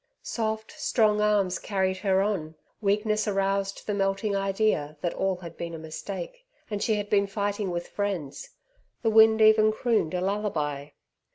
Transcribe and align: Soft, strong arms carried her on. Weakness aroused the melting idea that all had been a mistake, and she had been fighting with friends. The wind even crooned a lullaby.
Soft, 0.23 0.71
strong 0.81 1.21
arms 1.21 1.59
carried 1.59 1.97
her 1.97 2.23
on. 2.23 2.55
Weakness 2.81 3.27
aroused 3.27 3.85
the 3.85 3.93
melting 3.93 4.35
idea 4.35 4.97
that 5.01 5.13
all 5.13 5.35
had 5.35 5.55
been 5.57 5.75
a 5.75 5.77
mistake, 5.77 6.43
and 6.71 6.81
she 6.81 6.95
had 6.95 7.07
been 7.07 7.27
fighting 7.27 7.69
with 7.69 7.87
friends. 7.87 8.49
The 9.03 9.11
wind 9.11 9.41
even 9.43 9.71
crooned 9.71 10.15
a 10.15 10.21
lullaby. 10.21 10.89